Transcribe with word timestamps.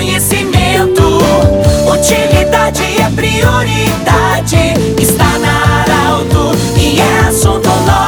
conhecimento. 0.00 1.18
Utilidade 1.92 2.82
é 3.02 3.10
prioridade. 3.14 4.74
Está 4.98 5.38
na 5.38 5.82
Arauto 5.82 6.56
e 6.78 6.98
é 6.98 7.28
assunto 7.28 7.68
nosso. 7.68 7.99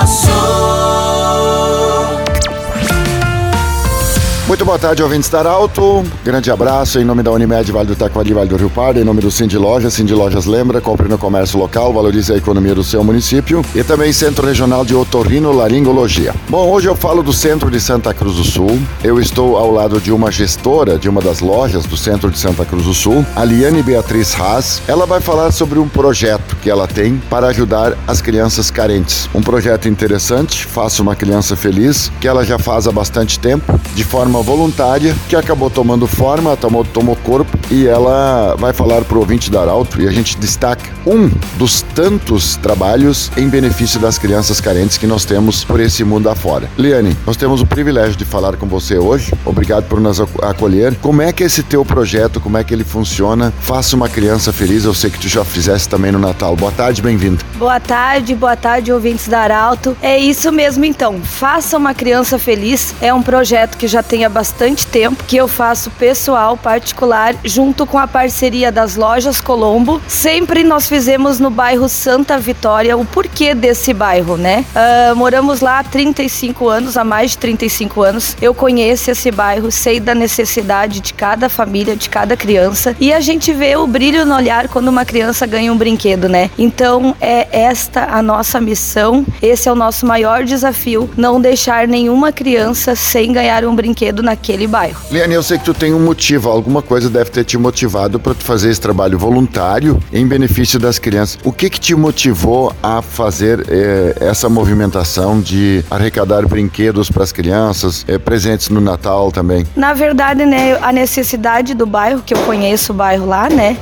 Muito 4.63 4.69
boa 4.69 4.79
tarde, 4.79 5.03
ouvintes 5.03 5.29
da 5.29 5.41
Arauto. 5.41 6.05
Grande 6.25 6.49
abraço 6.49 7.01
em 7.01 7.05
nome 7.05 7.21
da 7.21 7.33
Unimed, 7.33 7.73
Vale 7.73 7.89
do 7.89 7.97
Taquari, 7.97 8.33
Vale 8.33 8.49
do 8.49 8.55
Rio 8.55 8.71
Pardo, 8.71 9.01
em 9.01 9.03
nome 9.03 9.21
do 9.21 9.29
Cindy 9.29 9.59
Lojas. 9.59 9.93
Cindy 9.93 10.15
Lojas 10.15 10.47
lembra, 10.47 10.81
compre 10.81 11.09
no 11.09 11.19
comércio 11.19 11.59
local, 11.59 11.93
valorize 11.93 12.33
a 12.33 12.37
economia 12.37 12.73
do 12.73 12.85
seu 12.85 13.03
município 13.03 13.65
e 13.75 13.83
também 13.83 14.13
Centro 14.13 14.47
Regional 14.47 14.85
de 14.85 14.95
Otorrino 14.95 15.51
Laringologia. 15.51 16.33
Bom, 16.49 16.71
hoje 16.71 16.89
eu 16.89 16.95
falo 16.95 17.25
do 17.25 17.33
centro 17.33 17.73
de 17.73 17.81
Santa 17.81 18.15
Cruz 18.15 18.37
do 18.37 18.45
Sul. 18.45 18.79
Eu 19.03 19.19
estou 19.19 19.57
ao 19.57 19.69
lado 19.69 20.01
de 20.01 20.13
uma 20.13 20.31
gestora 20.31 20.97
de 20.97 21.09
uma 21.09 21.21
das 21.21 21.41
lojas 21.41 21.85
do 21.85 21.97
centro 21.97 22.31
de 22.31 22.39
Santa 22.39 22.65
Cruz 22.65 22.85
do 22.85 22.95
Sul, 22.95 23.27
a 23.35 23.45
Liane 23.45 23.83
Beatriz 23.83 24.33
Haas. 24.39 24.81
Ela 24.87 25.07
vai 25.07 25.21
falar 25.21 25.51
sobre 25.51 25.81
um 25.81 25.89
projeto 25.89 26.55
que 26.63 26.71
ela 26.71 26.87
tem 26.87 27.21
para 27.29 27.49
ajudar 27.49 27.99
as 28.07 28.21
crianças 28.21 28.71
carentes. 28.71 29.29
Um 29.35 29.43
projeto 29.43 29.89
interessante, 29.89 30.67
Faça 30.67 31.03
uma 31.03 31.17
Criança 31.17 31.57
Feliz, 31.57 32.13
que 32.21 32.29
ela 32.29 32.45
já 32.45 32.61
faz 32.61 32.87
há 32.87 32.93
bastante 32.93 33.41
tempo, 33.41 33.81
de 33.97 34.05
forma 34.05 34.41
voluntária 34.53 35.17
que 35.31 35.35
acabou 35.35 35.71
tomando 35.71 36.07
forma, 36.07 36.55
tomou, 36.59 36.85
tomou 36.85 37.17
corpo 37.17 37.59
e 37.71 37.87
ela 37.87 38.55
vai 38.59 38.75
falar 38.75 39.03
para 39.03 39.17
o 39.17 39.21
ouvinte 39.21 39.51
da 39.51 39.63
Arauto 39.63 40.01
e 40.03 40.07
a 40.07 40.11
gente 40.11 40.37
destaca 40.37 40.91
um 41.07 41.31
dos 41.57 41.81
tantos 41.81 42.57
trabalhos 42.57 43.31
em 43.37 43.49
benefício 43.49 43.99
das 43.99 44.19
crianças 44.19 44.61
carentes 44.61 44.99
que 44.99 45.07
nós 45.07 45.25
temos 45.25 45.65
por 45.65 45.81
esse 45.81 46.05
mundo 46.05 46.29
afora. 46.29 46.69
Liane, 46.77 47.17
nós 47.27 47.37
temos 47.37 47.63
o 47.63 47.67
privilégio 47.67 48.15
de 48.15 48.27
falar 48.27 48.57
com 48.57 48.67
você 48.67 48.99
hoje. 48.99 49.33
Obrigado 49.45 49.85
por 49.85 49.99
nos 49.99 50.21
acolher. 50.21 50.95
Como 51.01 51.23
é 51.23 51.33
que 51.33 51.43
esse 51.43 51.63
teu 51.63 51.83
projeto, 51.83 52.39
como 52.39 52.59
é 52.59 52.63
que 52.63 52.75
ele 52.75 52.85
funciona? 52.85 53.53
Faça 53.61 53.97
uma 53.97 54.09
criança 54.09 54.53
feliz. 54.53 54.85
Eu 54.85 54.93
sei 54.93 55.11
que 55.11 55.19
tu 55.19 55.29
já 55.29 55.45
fizesse 55.45 55.89
também 55.89 56.13
no 56.13 56.19
Natal. 56.19 56.55
Boa 56.55 56.73
tarde, 56.73 57.01
bem-vindo. 57.01 57.43
Boa 57.59 57.81
tarde, 57.81 58.35
boa 58.35 58.57
tarde, 58.57 58.93
ouvintes 58.93 59.29
da 59.29 59.41
Arauto. 59.41 59.97
É 60.03 60.19
isso 60.19 60.53
mesmo 60.53 60.85
então. 60.85 61.21
Faça 61.23 61.79
uma 61.79 61.95
criança 61.95 62.39
feliz 62.39 62.95
é 63.01 63.13
um 63.13 63.23
projeto 63.23 63.77
que 63.77 63.89
já 63.89 64.03
tem 64.03 64.25
há 64.25 64.29
bastante 64.33 64.87
tempo 64.87 65.23
que 65.25 65.37
eu 65.37 65.47
faço 65.47 65.91
pessoal, 65.91 66.57
particular, 66.57 67.37
junto 67.45 67.87
com 67.87 67.99
a 67.99 68.07
parceria 68.07 68.73
das 68.73 68.97
lojas 68.97 69.41
Colombo. 69.41 70.01
Sempre 70.09 70.65
nós 70.65 70.89
fizemos 70.89 71.39
no 71.39 71.51
bairro 71.51 71.89
Santa 71.89 72.39
Vitória. 72.39 72.97
O 72.97 73.05
porquê 73.05 73.55
desse 73.55 73.93
bairro, 73.93 74.37
né? 74.37 74.65
Uh, 74.75 75.15
moramos 75.15 75.61
lá 75.61 75.79
há 75.79 75.85
35 75.85 76.69
anos, 76.69 76.97
há 76.97 77.05
mais 77.05 77.33
de 77.33 77.39
35 77.39 78.03
anos. 78.03 78.37
Eu 78.41 78.55
conheço 78.55 79.11
esse 79.11 79.31
bairro, 79.31 79.71
sei 79.71 80.01
da 80.01 80.15
necessidade 80.15 81.01
de 81.01 81.13
cada 81.13 81.49
família, 81.49 81.95
de 81.95 82.09
cada 82.09 82.37
criança. 82.37 82.97
E 82.99 83.13
a 83.13 83.21
gente 83.21 83.53
vê 83.53 83.77
o 83.77 83.87
brilho 83.87 84.25
no 84.25 84.35
olhar 84.35 84.69
quando 84.69 84.89
uma 84.89 85.05
criança 85.05 85.47
ganha 85.47 85.73
um 85.73 85.77
brinquedo, 85.77 86.29
né? 86.29 86.51
Então 86.59 87.15
é 87.21 87.47
esta 87.53 88.05
a 88.05 88.23
nossa 88.23 88.61
missão, 88.61 89.27
esse 89.43 89.69
é 89.69 89.73
o 89.73 89.75
nosso 89.75 90.07
maior 90.07 90.45
desafio, 90.45 91.11
não 91.17 91.41
deixar 91.41 91.87
nenhuma 91.87 92.33
criança 92.33 92.95
sem 92.95 93.33
ganhar 93.33 93.65
um 93.65 93.75
brinquedo 93.75 94.22
naquele 94.23 94.67
bairro. 94.67 95.01
Liane, 95.11 95.35
eu 95.35 95.43
sei 95.43 95.59
que 95.59 95.65
tu 95.65 95.75
tem 95.75 95.93
um 95.93 96.01
motivo, 96.01 96.49
alguma 96.49 96.83
coisa 96.83 97.11
deve 97.11 97.31
ter 97.31 97.45
te 97.45 97.59
motivado 97.59 98.19
para 98.19 98.35
tu 98.35 98.45
fazer 98.45 98.71
esse 98.71 98.81
trabalho 98.81 99.19
voluntário 99.19 100.01
em 100.13 100.27
benefício 100.27 100.79
das 100.79 100.99
crianças. 100.99 101.39
O 101.45 101.53
que 101.53 101.69
que 101.69 101.81
te 101.81 101.95
motivou 101.95 102.73
a 102.83 103.03
fazer 103.03 103.65
eh, 103.69 104.17
essa 104.21 104.49
movimentação 104.49 105.41
de 105.41 105.85
arrecadar 105.91 106.47
brinquedos 106.47 107.11
para 107.11 107.23
as 107.23 107.33
crianças, 107.33 108.05
eh, 108.09 108.19
presentes 108.19 108.69
no 108.69 108.81
Natal 108.81 109.31
também? 109.31 109.67
Na 109.77 109.93
verdade, 109.93 110.45
né, 110.45 110.79
a 110.81 110.93
necessidade 110.93 111.75
do 111.75 111.87
bairro, 111.87 112.23
que 112.23 112.35
eu 112.35 112.39
conheço 112.39 112.93
o 112.93 112.95
bairro 112.95 113.27
lá, 113.27 113.49
né? 113.49 113.77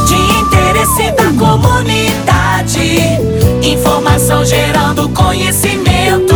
De 0.07 0.15
interesse 0.39 1.11
da 1.11 1.31
comunidade, 1.37 2.99
informação 3.63 4.45
gerando 4.45 5.09
conhecimento, 5.09 6.35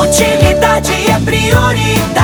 utilidade 0.00 0.92
é 1.10 1.18
prioridade. 1.20 2.21